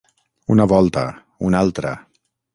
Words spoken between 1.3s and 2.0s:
una altra.